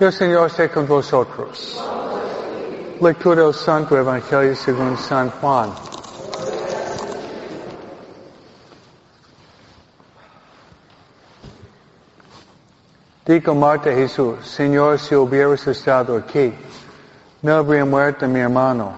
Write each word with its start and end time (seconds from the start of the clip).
El 0.00 0.14
Señor 0.14 0.46
esté 0.46 0.70
con 0.70 0.86
vosotros. 0.86 1.78
Lectura 3.02 3.42
del 3.42 3.52
Santo 3.52 3.98
Evangelio 3.98 4.56
según 4.56 4.96
San 4.96 5.30
Juan. 5.30 5.74
Dijo 13.26 13.54
Marta 13.54 13.92
Jesús, 13.92 14.38
Señor, 14.42 14.98
si 14.98 15.14
hubieras 15.14 15.66
estado 15.66 16.16
aquí, 16.16 16.54
no 17.42 17.56
habría 17.56 17.84
muerto 17.84 18.26
mi 18.26 18.40
hermano. 18.40 18.94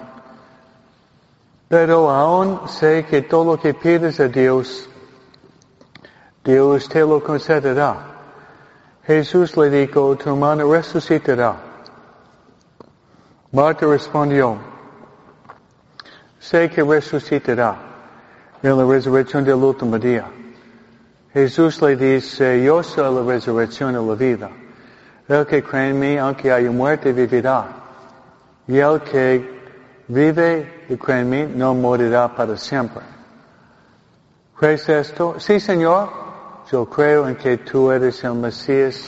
Pero 1.67 2.09
aún 2.09 2.61
sé 2.69 3.05
que 3.09 3.23
todo 3.23 3.55
lo 3.55 3.61
que 3.61 3.73
pides 3.73 4.21
a 4.21 4.29
Dios, 4.29 4.87
Dios 6.45 6.87
te 6.87 7.01
lo 7.01 7.21
concederá. 7.21 8.12
Jesús 9.05 9.57
le 9.57 9.69
dijo, 9.69 10.15
tu 10.15 10.29
hermano 10.29 10.71
resucitará. 10.71 11.57
Marta 13.51 13.85
respondió, 13.85 14.57
sé 16.39 16.69
que 16.69 16.83
resucitará 16.83 17.75
en 18.63 18.77
la 18.77 18.85
resurrección 18.85 19.43
del 19.43 19.55
último 19.55 19.99
día. 19.99 20.25
Jesús 21.33 21.81
le 21.81 21.97
dice, 21.97 22.63
yo 22.63 22.81
soy 22.81 23.13
la 23.13 23.23
resurrección 23.23 23.91
y 23.91 24.07
la 24.07 24.15
vida. 24.15 24.49
El 25.27 25.45
que 25.47 25.61
cree 25.61 25.89
en 25.89 25.99
mí, 25.99 26.17
aunque 26.17 26.51
haya 26.51 26.71
muerte, 26.71 27.11
vivirá. 27.11 27.67
Y 28.67 28.77
el 28.77 29.01
que 29.01 29.61
vive 30.07 30.85
y 30.87 30.95
cree 30.95 31.21
en 31.21 31.29
mí, 31.29 31.43
no 31.55 31.73
morirá 31.73 32.33
para 32.33 32.55
siempre. 32.55 33.03
¿Crees 34.55 34.87
esto? 34.87 35.35
Sí, 35.39 35.59
Señor. 35.59 36.22
Yo 36.73 36.87
creo 36.87 37.27
en 37.27 37.35
que 37.35 37.57
tú 37.57 37.91
eres 37.91 38.23
el 38.23 38.33
Mesías, 38.33 39.07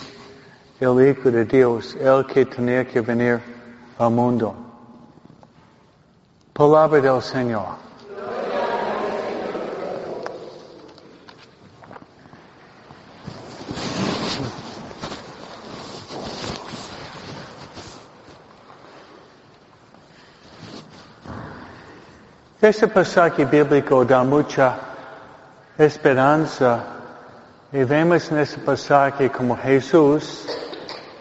el 0.79 1.01
Hijo 1.01 1.31
de 1.31 1.45
Dios, 1.45 1.95
el 1.95 2.23
que 2.27 2.45
tenía 2.45 2.85
que 2.85 3.01
venir 3.01 3.41
al 3.97 4.11
mundo. 4.11 4.55
Palabra 6.53 7.01
del 7.01 7.19
Señor. 7.23 7.65
Este 22.61 22.87
pasaje 22.87 23.43
bíblico 23.43 24.05
da 24.05 24.23
mucha 24.23 24.77
esperanza 25.79 26.94
y 27.75 27.83
vemos 27.83 28.31
en 28.31 28.37
este 28.37 28.57
pasaje 28.59 29.29
como 29.29 29.57
Jesús, 29.57 30.47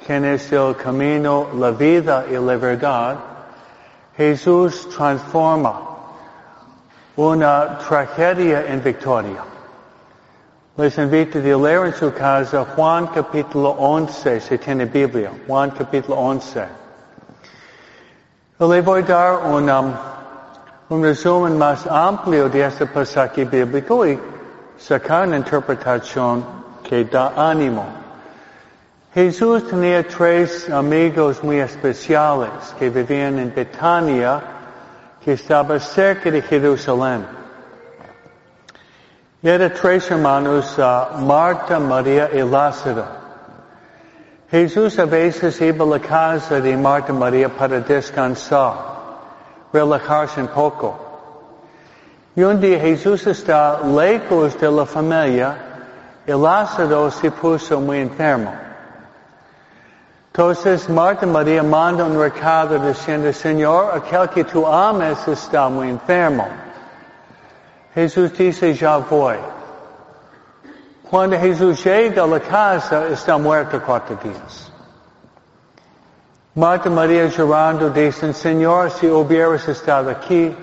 quien 0.06 0.24
es 0.24 0.52
el 0.52 0.76
camino, 0.76 1.48
la 1.56 1.72
vida 1.72 2.26
y 2.30 2.34
la 2.34 2.56
verdad, 2.56 3.16
Jesús 4.16 4.88
transforma 4.90 5.80
una 7.16 7.76
tragedia 7.78 8.66
en 8.68 8.80
victoria. 8.84 9.42
Les 10.76 10.96
invito 10.96 11.40
a 11.40 11.42
leer 11.42 11.86
en 11.86 11.94
su 11.94 12.12
casa 12.12 12.64
Juan 12.76 13.08
capítulo 13.08 13.70
11, 13.70 14.40
si 14.40 14.56
tiene 14.56 14.84
Biblia, 14.84 15.32
Juan 15.48 15.72
capítulo 15.72 16.18
11. 16.18 16.68
Le 18.60 18.80
voy 18.80 19.02
a 19.02 19.04
dar 19.04 19.38
un, 19.44 19.68
um, 19.68 19.92
un 20.88 21.02
resumen 21.02 21.58
más 21.58 21.84
amplio 21.88 22.48
de 22.48 22.64
este 22.64 22.86
pasaje 22.86 23.44
bíblico 23.44 24.06
y 24.06 24.33
sacar 24.86 25.26
una 25.26 25.38
interpretación 25.38 26.44
que 26.82 27.04
da 27.04 27.32
ánimo. 27.36 27.86
Jesús 29.14 29.66
tenía 29.68 30.06
tres 30.06 30.68
amigos 30.68 31.42
muy 31.42 31.58
especiales 31.58 32.74
que 32.78 32.90
vivían 32.90 33.38
en 33.38 33.54
Betania, 33.54 34.42
que 35.24 35.32
estaba 35.32 35.80
cerca 35.80 36.30
de 36.30 36.42
Jerusalén. 36.42 37.24
Y 39.42 39.48
eran 39.48 39.72
tres 39.72 40.10
hermanos, 40.10 40.76
uh, 40.78 41.18
Marta, 41.18 41.78
María 41.78 42.28
y 42.34 42.42
Lázaro. 42.42 43.06
Jesús 44.50 44.98
a 44.98 45.06
veces 45.06 45.60
iba 45.62 45.84
a 45.84 45.88
la 45.88 45.98
casa 45.98 46.60
de 46.60 46.76
Marta 46.76 47.12
María 47.12 47.48
para 47.48 47.80
descansar, 47.80 48.74
relajarse 49.72 50.42
un 50.42 50.48
poco. 50.48 51.03
Y 52.36 52.42
un 52.42 52.60
día 52.60 52.80
Jesús 52.80 53.26
está 53.26 53.80
lejos 53.80 54.58
de 54.58 54.70
la 54.70 54.84
familia 54.84 55.56
y 56.26 56.32
Lázaro 56.32 57.10
se 57.10 57.30
puso 57.30 57.80
muy 57.80 57.98
enfermo. 57.98 58.52
Entonces 60.32 60.88
Marta 60.88 61.26
María 61.26 61.62
manda 61.62 62.04
un 62.04 62.18
recado 62.18 62.76
diciendo, 62.78 63.32
Señor, 63.32 63.92
aquel 63.94 64.28
que 64.30 64.42
tú 64.42 64.66
ames 64.66 65.28
está 65.28 65.68
muy 65.68 65.88
enfermo. 65.90 66.48
Jesús 67.94 68.36
dice, 68.36 68.74
ya 68.74 68.96
voy. 68.96 69.36
Cuando 71.08 71.38
Jesús 71.38 71.84
llega 71.84 72.24
a 72.24 72.26
la 72.26 72.40
casa, 72.40 73.06
está 73.06 73.38
muerto 73.38 73.80
cuatro 73.80 74.18
días. 74.20 74.72
Marta 76.56 76.90
María 76.90 77.26
llorando 77.28 77.90
dicen, 77.90 78.34
Señor, 78.34 78.90
si 78.90 79.06
hubieras 79.06 79.68
estado 79.68 80.10
aquí, 80.10 80.56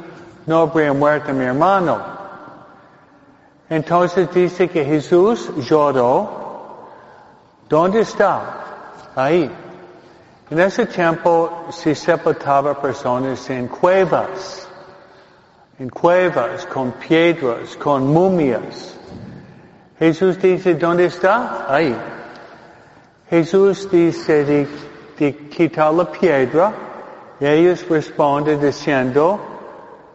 no 0.45 0.59
habría 0.61 0.93
muerto 0.93 1.33
mi 1.33 1.45
hermano. 1.45 1.99
Entonces 3.69 4.29
dice 4.33 4.67
que 4.67 4.83
Jesús 4.83 5.49
lloró. 5.57 6.41
¿Dónde 7.69 8.01
está? 8.01 9.13
Ahí. 9.15 9.49
En 10.49 10.59
ese 10.59 10.85
tiempo 10.85 11.67
se 11.69 11.95
sepultaba 11.95 12.81
personas 12.81 13.49
en 13.49 13.69
cuevas, 13.69 14.67
en 15.79 15.87
cuevas 15.89 16.65
con 16.65 16.91
piedras, 16.91 17.77
con 17.77 18.07
mumias. 18.07 18.97
Jesús 19.97 20.41
dice, 20.41 20.73
¿dónde 20.73 21.05
está? 21.05 21.65
Ahí. 21.69 21.95
Jesús 23.29 23.89
dice 23.89 24.43
de, 24.43 24.67
de 25.17 25.47
quitar 25.47 25.93
la 25.93 26.11
piedra 26.11 26.73
y 27.39 27.45
ellos 27.45 27.87
responden 27.87 28.59
diciendo, 28.59 29.50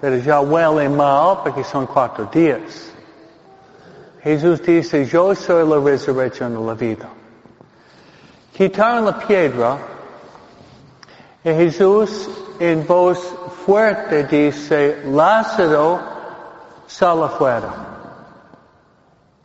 pero 0.00 0.16
ya 0.16 0.40
huele 0.40 0.88
mal 0.88 1.38
porque 1.42 1.64
son 1.64 1.86
cuatro 1.86 2.26
días. 2.26 2.92
Jesús 4.22 4.62
dice, 4.62 5.06
yo 5.06 5.34
soy 5.34 5.66
la 5.66 5.78
resurrección 5.78 6.54
de 6.54 6.60
la 6.60 6.74
vida. 6.74 7.08
Quitaron 8.52 9.04
la 9.04 9.18
piedra 9.18 9.78
y 11.44 11.50
Jesús 11.50 12.28
en 12.58 12.86
voz 12.86 13.18
fuerte 13.64 14.24
dice, 14.24 15.02
Lázaro, 15.06 16.00
sal 16.86 17.22
afuera. 17.22 17.72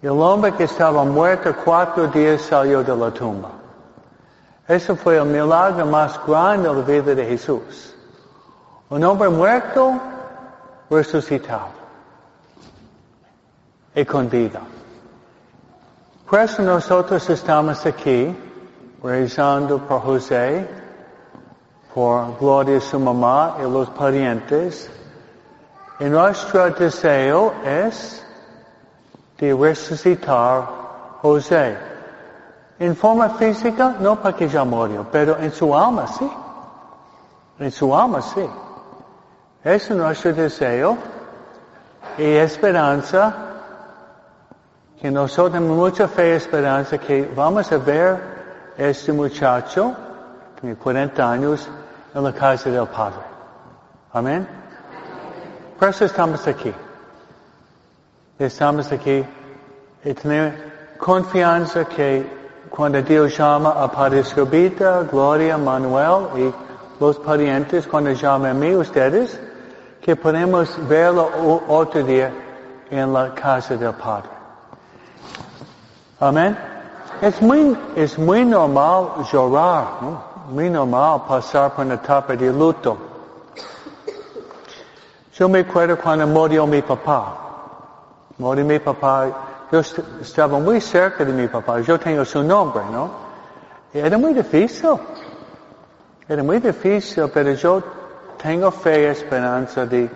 Y 0.02 0.08
el 0.08 0.20
hombre 0.20 0.54
que 0.54 0.64
estaba 0.64 1.04
muerto 1.04 1.56
cuatro 1.64 2.08
días 2.08 2.42
salió 2.42 2.84
de 2.84 2.96
la 2.96 3.12
tumba. 3.12 3.52
Ese 4.68 4.96
fue 4.96 5.18
el 5.18 5.26
milagro 5.26 5.86
más 5.86 6.20
grande 6.26 6.70
de 6.70 6.76
la 6.76 6.82
vida 6.82 7.16
de 7.16 7.26
Jesús. 7.26 7.94
Un 8.90 9.04
hombre 9.04 9.30
muerto 9.30 10.00
resucitado 10.92 11.70
y 13.96 14.06
con. 14.06 14.30
Por 16.30 16.40
eso 16.40 16.62
nosotros 16.62 17.30
estamos 17.30 17.86
aquí 17.86 18.36
rezando 19.02 19.80
por 19.80 20.02
José, 20.02 20.68
por 21.94 22.38
Gloria 22.38 22.80
su 22.82 23.00
mamá 23.00 23.58
y 23.60 23.64
los 23.64 23.90
parientes. 23.92 24.92
Y 26.00 26.06
nuestro 26.06 26.70
deseo 26.72 27.54
es 27.64 28.26
de 29.38 29.54
resucitar 29.54 30.68
José. 31.22 31.78
En 32.80 32.96
forma 32.96 33.30
física, 33.30 33.96
no 34.00 34.20
porque 34.22 34.48
ya 34.50 34.64
murió, 34.64 35.06
pero 35.12 35.38
en 35.38 35.52
su 35.52 35.76
alma 35.76 36.08
sí. 36.08 36.30
En 37.60 37.72
su 37.72 37.96
alma 37.96 38.22
sí. 38.22 38.46
Es 39.64 39.92
nuestro 39.92 40.34
deseo 40.34 40.98
y 42.18 42.24
esperanza 42.24 43.36
que 45.00 45.12
nosotros 45.12 45.54
tenemos 45.54 45.78
mucha 45.78 46.08
fe 46.08 46.30
y 46.30 46.32
esperanza 46.32 46.98
que 46.98 47.32
vamos 47.36 47.72
a 47.72 47.78
ver 47.78 48.18
este 48.76 49.14
muchacho, 49.14 49.96
tiene 50.60 50.76
40 50.76 51.32
años, 51.32 51.70
en 52.14 52.24
la 52.24 52.34
casa 52.34 52.72
del 52.72 52.88
Padre. 52.88 53.22
Amén. 54.14 54.48
Por 55.78 55.90
eso 55.90 56.06
estamos 56.06 56.48
aquí. 56.48 56.74
Estamos 58.40 58.92
aquí 58.92 59.24
y 60.04 60.14
tenemos 60.16 60.54
confianza 60.98 61.86
que 61.86 62.26
cuando 62.72 63.00
Dios 63.04 63.38
llama 63.38 63.72
a 63.72 63.92
Padre 63.92 64.22
Escobita, 64.22 65.04
Gloria, 65.04 65.56
Manuel 65.58 66.28
y 66.36 66.54
los 67.00 67.20
parientes, 67.20 67.86
cuando 67.86 68.12
llaman 68.12 68.52
a 68.52 68.54
mí, 68.56 68.76
ustedes, 68.76 69.40
que 70.02 70.16
podemos 70.16 70.76
verlo 70.88 71.30
otro 71.68 72.04
día 72.04 72.32
en 72.90 73.14
la 73.14 73.34
casa 73.34 73.78
del 73.78 73.94
Padre. 73.94 74.30
Amén. 76.20 76.58
Es 77.22 77.42
muy, 77.42 77.78
es 77.96 78.18
muy 78.18 78.44
normal 78.44 79.24
llorar, 79.32 79.86
¿no? 80.02 80.24
muy 80.50 80.70
normal 80.70 81.22
pasar 81.28 81.74
por 81.74 81.86
una 81.86 81.96
etapa 81.96 82.36
de 82.36 82.52
luto. 82.52 82.98
Yo 85.34 85.48
me 85.48 85.60
acuerdo 85.60 85.98
cuando 85.98 86.26
murió 86.26 86.66
mi 86.66 86.82
papá. 86.82 87.38
Murió 88.38 88.66
mi 88.66 88.80
papá, 88.80 89.68
yo 89.72 89.80
estaba 89.80 90.60
muy 90.60 90.82
cerca 90.82 91.24
de 91.24 91.32
mi 91.32 91.48
papá, 91.48 91.80
yo 91.82 92.00
tengo 92.00 92.26
su 92.26 92.44
nombre, 92.44 92.82
¿no? 92.92 93.10
Era 93.94 94.18
muy 94.18 94.34
difícil. 94.34 94.90
Era 96.28 96.44
muy 96.44 96.60
difícil, 96.60 97.30
pero 97.32 97.54
yo 97.54 97.84
tengo 98.42 98.72
fe 98.72 99.04
y 99.04 99.06
esperanza 99.06 99.86
de 99.86 100.10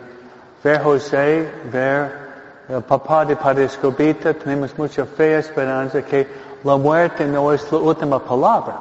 ver 0.63 0.81
José, 0.81 1.51
ver 1.71 2.25
el 2.67 2.81
papá 2.81 3.23
de 3.23 3.35
Padre 3.35 3.65
Escobita, 3.65 4.33
tenemos 4.33 4.75
mucha 4.77 5.05
fe 5.05 5.31
y 5.31 5.33
esperanza 5.33 6.01
que 6.01 6.27
la 6.63 6.75
muerte 6.77 7.25
no 7.27 7.53
es 7.53 7.71
la 7.71 7.77
última 7.77 8.19
palabra. 8.19 8.79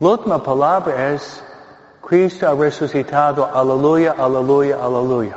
La 0.00 0.08
última 0.08 0.42
palabra 0.42 1.12
es 1.12 1.42
Cristo 2.02 2.48
ha 2.48 2.54
resucitado, 2.54 3.46
aleluya, 3.54 4.14
aleluya, 4.18 4.78
aleluya. 4.82 5.36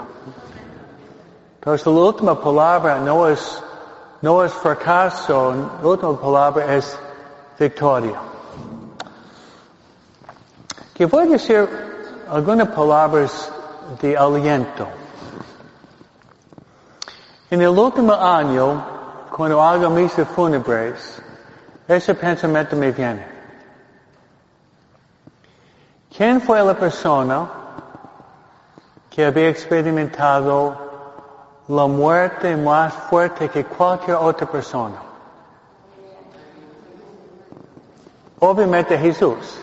Entonces 1.56 1.86
la 1.86 1.94
última 1.94 2.42
palabra 2.42 2.98
no 2.98 3.28
es, 3.28 3.62
no 4.22 4.44
es 4.44 4.52
fracaso, 4.54 5.54
la 5.84 5.88
última 5.88 6.20
palabra 6.20 6.76
es 6.76 6.98
victoria. 7.60 8.20
Que 10.96 11.06
voy 11.06 11.24
a 11.24 11.30
decir 11.32 11.91
algunas 12.32 12.70
palabras 12.70 13.52
de 14.02 14.18
aliento. 14.18 14.88
En 17.50 17.62
el 17.62 17.78
último 17.78 18.14
año, 18.14 18.82
cuando 19.36 19.62
hago 19.62 19.90
misas 19.90 20.26
fúnebres, 20.30 21.22
ese 21.90 22.16
pensamiento 22.16 22.78
me 22.78 22.94
viene. 22.94 23.28
¿Quién 26.16 26.40
fue 26.40 26.64
la 26.64 26.74
persona 26.74 27.50
que 29.10 29.26
había 29.26 29.50
experimentado 29.50 30.78
la 31.68 31.86
muerte 31.86 32.56
más 32.56 32.94
fuerte 32.94 33.50
que 33.50 33.66
cualquier 33.66 34.16
otra 34.16 34.50
persona? 34.50 34.96
Obviamente 38.40 38.98
Jesús. 38.98 39.60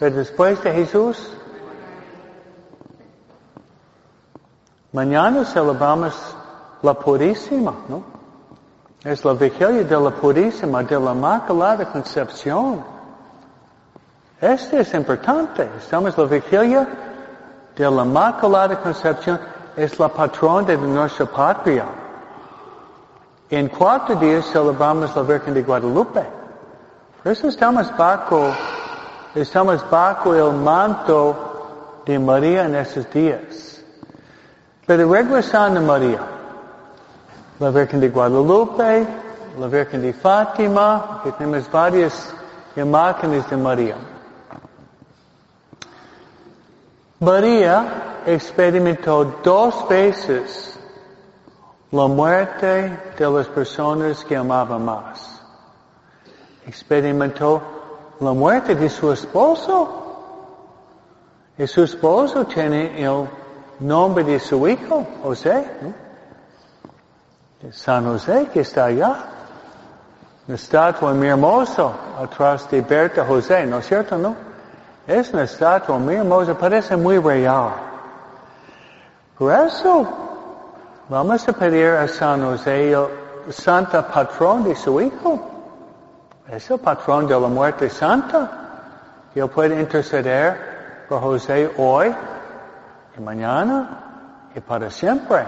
Pero 0.00 0.16
después 0.16 0.62
de 0.62 0.72
Jesús, 0.72 1.36
mañana 4.96 5.44
celebramos 5.44 6.14
la 6.80 6.94
Purísima, 6.94 7.74
¿no? 7.86 8.02
Es 9.04 9.22
la 9.26 9.34
vigilia 9.34 9.84
de 9.84 10.00
la 10.00 10.10
Purísima, 10.10 10.82
de 10.82 10.98
la 10.98 11.12
Inmaculada 11.12 11.84
Concepción. 11.92 12.82
Este 14.40 14.80
es 14.80 14.94
importante. 14.94 15.68
Estamos 15.76 16.16
la 16.16 16.24
vigilia 16.24 16.88
de 17.76 17.90
la 17.90 18.04
Inmaculada 18.04 18.80
Concepción. 18.80 19.38
Es 19.76 19.98
la 19.98 20.08
patrona 20.08 20.66
de 20.66 20.78
nuestra 20.78 21.26
patria. 21.26 21.84
En 23.50 23.68
cuatro 23.68 24.16
días 24.16 24.46
celebramos 24.46 25.14
la 25.14 25.22
Virgen 25.22 25.52
de 25.52 25.62
Guadalupe. 25.62 26.24
Por 27.22 27.32
eso 27.32 27.48
estamos 27.48 27.94
bajo, 27.98 28.50
estamos 29.34 29.84
bajo 29.90 30.34
el 30.34 30.52
manto 30.54 32.00
de 32.06 32.18
María 32.18 32.64
en 32.64 32.76
estos 32.76 33.10
días. 33.10 33.75
Pero 34.86 35.12
regresando 35.12 35.80
a 35.80 35.82
María 35.82 36.20
la 37.58 37.70
Virgen 37.70 38.00
de 38.00 38.10
Guadalupe, 38.10 39.06
la 39.58 39.66
Virgen 39.66 40.02
de 40.02 40.12
Fátima, 40.12 41.20
que 41.24 41.32
tenemos 41.32 41.70
varias 41.70 42.34
imágenes 42.76 43.48
de 43.48 43.56
María. 43.56 43.96
María 47.18 48.22
experimentó 48.26 49.24
dos 49.42 49.88
veces 49.88 50.78
la 51.90 52.06
muerte 52.06 52.98
de 53.18 53.30
las 53.30 53.46
personas 53.48 54.22
que 54.24 54.36
amaba 54.36 54.78
más. 54.78 55.40
Experimentó 56.66 57.62
la 58.20 58.32
muerte 58.32 58.74
de 58.74 58.90
su 58.90 59.10
esposo. 59.12 60.02
Y 61.56 61.66
su 61.66 61.84
esposo 61.84 62.44
tiene 62.44 63.02
el 63.02 63.26
nombre 63.80 64.24
de 64.24 64.38
su 64.38 64.66
hijo, 64.68 65.06
José. 65.22 65.64
San 67.70 68.04
José 68.04 68.48
que 68.52 68.60
está 68.60 68.86
allá. 68.86 69.16
Una 70.46 70.54
estatua 70.54 71.12
muy 71.12 71.26
hermosa 71.26 71.90
atrás 72.20 72.70
de 72.70 72.80
Berta 72.80 73.24
José, 73.24 73.66
¿no 73.66 73.78
es 73.78 73.86
cierto, 73.86 74.16
no? 74.16 74.36
Es 75.06 75.32
una 75.32 75.42
estatua 75.42 75.98
muy 75.98 76.14
hermosa, 76.14 76.56
parece 76.56 76.96
muy 76.96 77.18
real. 77.18 77.70
Por 79.36 79.52
eso, 79.52 80.06
vamos 81.08 81.48
a 81.48 81.52
pedir 81.52 81.88
a 81.88 82.06
San 82.06 82.44
José 82.44 82.92
el 82.92 83.08
santa 83.50 84.06
patrón 84.06 84.64
de 84.64 84.76
su 84.76 85.00
hijo. 85.00 85.50
Es 86.48 86.70
el 86.70 86.78
patrón 86.78 87.26
de 87.26 87.38
la 87.38 87.48
muerte 87.48 87.90
santa. 87.90 88.50
Y 89.34 89.40
él 89.40 89.48
puede 89.48 89.80
interceder 89.80 91.06
por 91.08 91.20
José 91.20 91.70
hoy 91.76 92.14
y 93.16 93.20
mañana 93.20 94.50
y 94.54 94.60
para 94.60 94.90
siempre. 94.90 95.44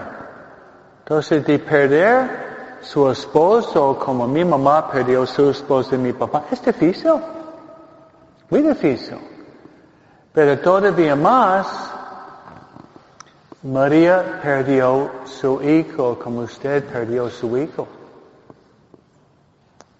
Entonces, 0.99 1.45
de 1.45 1.59
perder 1.59 2.77
su 2.81 3.09
esposo 3.09 3.97
como 3.97 4.27
mi 4.27 4.45
mamá 4.45 4.89
perdió 4.89 5.25
su 5.25 5.49
esposo 5.49 5.91
de 5.91 5.97
mi 5.97 6.13
papá, 6.13 6.45
es 6.51 6.63
difícil. 6.63 7.13
Muy 8.49 8.61
difícil. 8.61 9.17
Pero 10.33 10.59
todavía 10.59 11.15
más, 11.15 11.91
María 13.63 14.39
perdió 14.41 15.11
su 15.25 15.61
hijo 15.61 16.17
como 16.17 16.41
usted 16.41 16.83
perdió 16.85 17.29
su 17.29 17.57
hijo. 17.57 17.87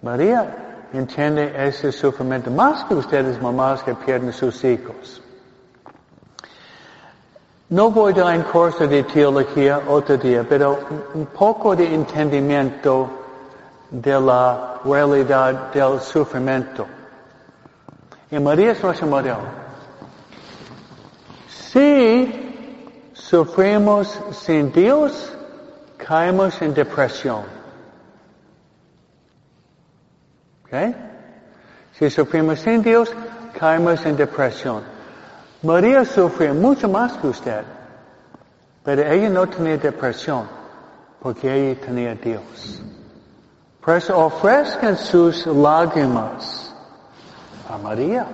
María 0.02 0.88
entiende 0.94 1.54
ese 1.68 1.92
sufrimiento 1.92 2.50
más 2.50 2.86
que 2.86 2.96
ustedes 2.96 3.42
mamás 3.42 3.84
que 3.84 3.94
pierden 3.96 4.32
sus 4.32 4.64
hijos. 4.64 5.22
No 7.70 7.92
voy 7.92 8.14
a 8.14 8.16
dar 8.16 8.36
en 8.36 8.42
curso 8.42 8.88
de 8.88 9.04
teología 9.04 9.80
otro 9.88 10.18
día, 10.18 10.44
pero 10.48 10.80
un 11.14 11.28
poco 11.28 11.76
de 11.76 11.94
entendimiento 11.94 13.08
de 13.92 14.20
la 14.20 14.82
realidad 14.84 15.72
del 15.72 16.00
sufrimiento. 16.02 16.88
Y 18.32 18.40
María 18.40 18.72
es 18.72 18.84
nuestro 18.84 19.06
modelo. 19.06 19.38
Si 21.48 23.12
sufrimos 23.14 24.20
sin 24.32 24.72
Dios, 24.72 25.32
caemos 25.98 26.60
en 26.64 26.74
depresión. 26.74 27.44
¿Ok? 30.64 30.96
Si 32.00 32.10
sufrimos 32.10 32.62
sin 32.62 32.82
Dios, 32.82 33.14
caemos 33.60 34.04
en 34.08 34.18
depresión. 34.18 34.99
María 35.62 36.06
sufría 36.06 36.54
mucho 36.54 36.88
más 36.88 37.14
que 37.18 37.28
usted, 37.28 37.64
pero 38.84 39.02
ella 39.02 39.30
no 39.30 39.48
tenía 39.48 39.78
depresión 39.78 40.48
porque 41.22 41.54
ella 41.54 41.82
tenía 41.82 42.16
Dios. 42.16 42.82
Por 43.84 43.98
eso 43.98 44.18
ofrezcan 44.18 44.98
sus 44.98 45.46
lágrimas 45.48 46.74
a 47.70 47.78
María. 47.78 48.26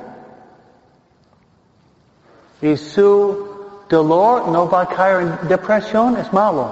Y 2.62 2.77
su 2.77 3.84
dolor 3.89 4.48
no 4.48 4.70
va 4.70 4.82
a 4.82 4.88
caer 4.88 5.22
en 5.22 5.48
depresión, 5.48 6.17
es 6.17 6.32
malo. 6.32 6.72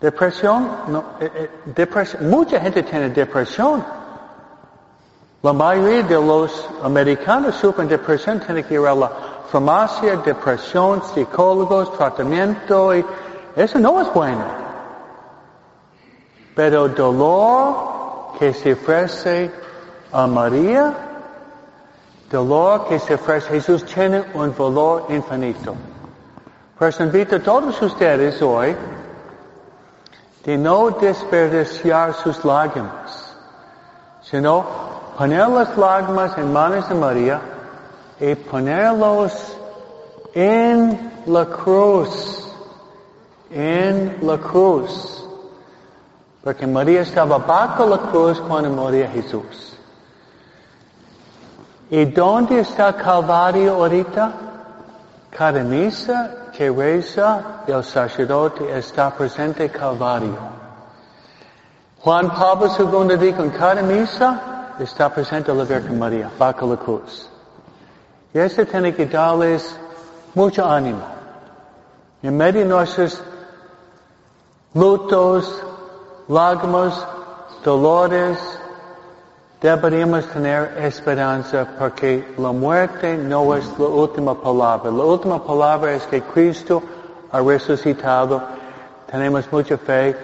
Depresión, 0.00 0.68
no, 0.88 1.04
eh, 1.20 1.30
eh, 1.34 1.50
depresión, 1.66 2.28
mucha 2.28 2.60
gente 2.60 2.82
tiene 2.82 3.08
depresión. 3.10 3.84
La 5.44 5.52
mayoría 5.52 6.02
de 6.04 6.14
los 6.14 6.70
americanos 6.82 7.56
sufren 7.56 7.86
depresión, 7.86 8.40
tienen 8.40 8.64
que 8.64 8.76
ir 8.76 8.86
a 8.86 8.94
la 8.94 9.10
farmacia, 9.52 10.16
depresión, 10.16 11.02
psicólogos, 11.02 11.92
tratamiento, 11.98 12.94
y 12.94 13.04
eso 13.54 13.78
no 13.78 14.00
es 14.00 14.10
bueno. 14.14 14.42
Pero 16.54 16.88
dolor 16.88 18.38
que 18.38 18.54
se 18.54 18.72
ofrece 18.72 19.52
a 20.12 20.26
María, 20.26 20.94
dolor 22.30 22.88
que 22.88 22.98
se 22.98 23.12
ofrece 23.12 23.48
a 23.48 23.50
Jesús 23.50 23.84
tiene 23.84 24.24
un 24.32 24.54
valor 24.56 25.04
infinito. 25.10 25.74
Por 26.78 26.90
invito 27.00 27.36
a 27.36 27.40
todos 27.40 27.82
ustedes 27.82 28.40
hoy 28.40 28.74
de 30.42 30.56
no 30.56 30.88
desperdiciar 30.88 32.14
sus 32.14 32.42
lágrimas, 32.46 33.36
sino 34.22 34.83
poner 35.16 35.48
las 35.48 35.76
lágrimas 35.76 36.36
en 36.36 36.52
manos 36.52 36.88
de 36.88 36.94
María 36.94 37.40
y 38.20 38.34
ponerlos 38.34 39.56
en 40.34 41.12
la 41.26 41.46
cruz, 41.46 42.48
en 43.50 44.18
la 44.22 44.38
cruz. 44.38 45.24
Porque 46.42 46.66
María 46.66 47.02
estaba 47.02 47.38
bajo 47.38 47.86
la 47.86 47.98
cruz 47.98 48.40
cuando 48.40 48.70
moría 48.70 49.08
Jesús. 49.08 49.78
¿Y 51.90 52.04
dónde 52.06 52.60
está 52.60 52.94
Calvario 52.94 53.74
ahorita? 53.74 54.32
Cada 55.30 55.62
misa 55.62 56.50
que 56.56 56.70
reza 56.70 57.62
el 57.66 57.82
sacerdote 57.82 58.76
está 58.76 59.10
presente 59.10 59.70
Calvario. 59.70 60.36
Juan 62.00 62.30
Pablo 62.30 62.70
II 62.78 63.16
dijo 63.16 63.42
en 63.42 63.50
cada 63.50 63.82
misa 63.82 64.53
está 64.78 65.12
presente 65.12 65.54
la 65.54 65.64
Virgen 65.64 65.98
María, 65.98 66.30
bajo 66.38 66.66
la 66.66 66.76
cruz. 66.76 67.30
Y 68.32 68.38
eso 68.38 68.64
tiene 68.66 68.94
que 68.94 69.06
darles 69.06 69.78
mucho 70.34 70.64
ánimo. 70.64 71.02
En 72.22 72.36
medio 72.36 72.60
de 72.60 72.66
nuestros 72.66 73.22
lutos, 74.74 75.62
lágrimas, 76.28 77.06
dolores, 77.62 78.38
deberíamos 79.60 80.26
tener 80.26 80.76
esperanza 80.78 81.66
porque 81.78 82.34
la 82.36 82.52
muerte 82.52 83.16
no 83.16 83.54
es 83.54 83.66
la 83.78 83.86
última 83.86 84.34
palabra. 84.34 84.90
La 84.90 85.04
última 85.04 85.42
palabra 85.42 85.94
es 85.94 86.02
que 86.06 86.22
Cristo 86.22 86.82
ha 87.30 87.40
resucitado. 87.40 88.42
Tenemos 89.10 89.50
mucha 89.50 89.78
fe 89.78 90.16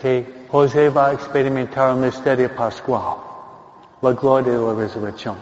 que 0.00 0.46
José 0.50 0.88
va 0.88 1.08
a 1.08 1.12
experimentar 1.12 1.90
el 1.90 1.96
misterio 1.96 2.54
pascual, 2.54 3.16
la 4.02 4.12
gloria 4.12 4.52
de 4.52 4.58
la 4.58 4.74
resurrección. 4.74 5.36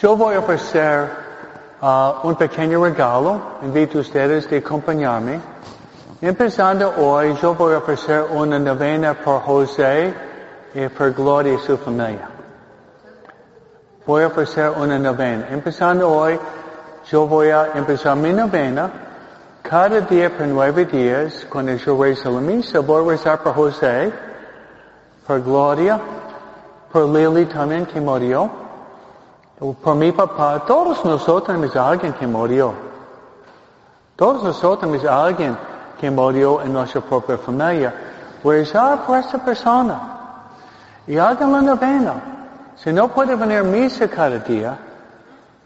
Yo 0.00 0.16
voy 0.16 0.34
a 0.34 0.40
ofrecer 0.40 1.10
uh, 1.80 2.26
un 2.26 2.34
pequeño 2.34 2.84
regalo. 2.84 3.40
Invito 3.62 3.98
a 3.98 4.00
ustedes 4.02 4.48
de 4.50 4.58
acompañarme. 4.58 5.40
Empezando 6.20 6.92
hoy, 6.96 7.34
yo 7.40 7.54
voy 7.54 7.74
a 7.74 7.78
ofrecer 7.78 8.26
una 8.30 8.58
novena 8.58 9.14
por 9.14 9.42
José 9.42 10.14
y 10.74 10.88
por 10.88 11.12
Gloria 11.12 11.54
y 11.54 11.58
su 11.58 11.76
familia. 11.78 12.28
Voy 14.06 14.22
a 14.22 14.26
ofrecer 14.26 14.70
una 14.76 14.98
novena. 14.98 15.48
Empezando 15.50 16.10
hoy, 16.10 16.38
yo 17.10 17.26
voy 17.26 17.48
a 17.48 17.72
empezar 17.74 18.16
mi 18.16 18.32
novena. 18.32 18.90
Cada 19.62 20.00
día 20.00 20.36
por 20.36 20.46
nueve 20.46 20.84
días, 20.84 21.46
cuando 21.50 21.74
yo 21.74 22.02
rezo 22.02 22.30
la 22.30 22.40
misa, 22.40 22.80
voy 22.80 23.04
a 23.04 23.10
rezar 23.10 23.42
por 23.42 23.54
José, 23.54 24.12
por 25.26 25.42
Gloria, 25.42 26.00
por 26.96 27.10
Lily 27.10 27.44
también 27.44 27.84
que 27.84 28.00
murió, 28.00 28.48
por 29.82 29.94
mi 29.96 30.12
papá. 30.12 30.64
Todos 30.66 31.04
nosotros 31.04 31.44
tenemos 31.44 31.76
alguien 31.76 32.14
que 32.14 32.26
murió. 32.26 32.72
Todos 34.16 34.42
nosotros 34.42 34.80
tenemos 34.80 35.04
alguien 35.04 35.58
que 36.00 36.10
murió 36.10 36.62
en 36.62 36.72
nuestra 36.72 37.02
propia 37.02 37.36
familia. 37.36 37.94
Rezar 38.42 39.04
por 39.04 39.18
esta 39.18 39.36
persona. 39.44 40.00
Y 41.06 41.18
hagan 41.18 41.52
la 41.52 41.60
novena. 41.60 42.14
Si 42.76 42.90
no 42.94 43.08
puede 43.08 43.34
venir 43.34 43.62
misa 43.64 44.08
cada 44.08 44.38
día, 44.38 44.78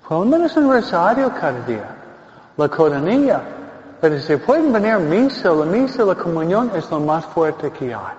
por 0.08 0.18
lo 0.18 0.24
menos 0.24 0.56
un 0.56 0.68
rosario 0.68 1.30
cada 1.32 1.60
día. 1.60 1.94
La 2.56 2.68
coronilla. 2.68 3.40
Pero 4.00 4.18
si 4.18 4.34
pueden 4.34 4.72
venir 4.72 4.98
misa, 4.98 5.50
la 5.50 5.64
misa, 5.64 6.02
la 6.02 6.16
comunión 6.16 6.72
es 6.74 6.90
lo 6.90 6.98
más 6.98 7.24
fuerte 7.26 7.70
que 7.70 7.94
hay. 7.94 8.16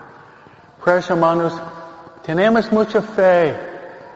Pues 0.82 1.10
hermanos, 1.10 1.54
tenemos 2.26 2.72
mucha 2.72 3.02
fe 3.02 3.56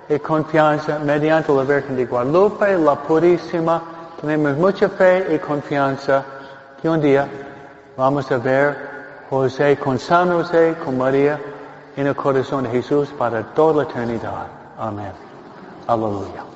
y 0.07 0.19
confianza 0.19 0.99
mediante 0.99 1.53
la 1.53 1.63
Virgen 1.63 1.95
de 1.95 2.05
Guadalupe, 2.05 2.77
la 2.77 2.95
Purísima. 2.95 3.81
Tenemos 4.21 4.57
mucha 4.57 4.89
fe 4.89 5.35
y 5.35 5.39
confianza 5.39 6.23
que 6.81 6.89
un 6.89 7.01
día 7.01 7.27
vamos 7.97 8.31
a 8.31 8.37
ver 8.37 8.95
José 9.29 9.77
con 9.77 9.97
San 9.97 10.31
José, 10.31 10.75
con 10.83 10.97
María 10.97 11.39
en 11.95 12.07
el 12.07 12.15
corazón 12.15 12.63
de 12.65 12.69
Jesús 12.69 13.09
para 13.17 13.43
toda 13.53 13.83
la 13.83 13.89
eternidad. 13.89 14.47
Amén. 14.77 15.11
Aleluya. 15.87 16.54